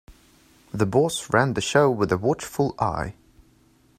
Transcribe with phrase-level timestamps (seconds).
[0.73, 3.13] The boss ran the show with a watchful eye.